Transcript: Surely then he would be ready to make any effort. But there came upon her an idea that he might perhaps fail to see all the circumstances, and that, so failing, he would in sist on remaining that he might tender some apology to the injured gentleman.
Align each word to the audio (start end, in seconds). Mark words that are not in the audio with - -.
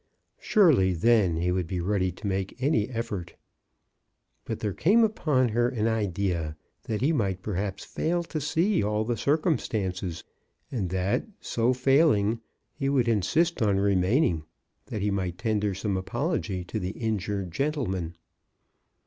Surely 0.39 0.93
then 0.93 1.35
he 1.37 1.51
would 1.51 1.67
be 1.67 1.79
ready 1.79 2.11
to 2.11 2.25
make 2.25 2.55
any 2.59 2.89
effort. 2.89 3.35
But 4.45 4.59
there 4.59 4.73
came 4.73 5.03
upon 5.03 5.49
her 5.49 5.69
an 5.69 5.87
idea 5.87 6.57
that 6.85 7.01
he 7.01 7.13
might 7.13 7.43
perhaps 7.43 7.85
fail 7.85 8.23
to 8.23 8.41
see 8.41 8.81
all 8.81 9.03
the 9.05 9.15
circumstances, 9.15 10.23
and 10.71 10.89
that, 10.89 11.27
so 11.39 11.71
failing, 11.73 12.41
he 12.73 12.89
would 12.89 13.07
in 13.07 13.21
sist 13.21 13.61
on 13.61 13.77
remaining 13.77 14.43
that 14.87 15.03
he 15.03 15.11
might 15.11 15.37
tender 15.37 15.75
some 15.75 15.95
apology 15.95 16.63
to 16.63 16.79
the 16.79 16.97
injured 16.99 17.51
gentleman. 17.51 18.15